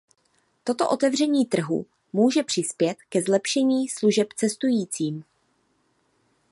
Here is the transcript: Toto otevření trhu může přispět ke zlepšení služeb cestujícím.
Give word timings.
Toto 0.63 0.89
otevření 0.89 1.45
trhu 1.45 1.85
může 2.13 2.43
přispět 2.43 2.97
ke 3.09 3.21
zlepšení 3.21 3.89
služeb 3.89 4.27
cestujícím. 4.35 5.23